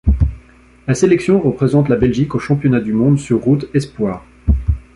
[0.87, 4.25] La sélection représente la Belgique aux championnats du monde sur route espoirs.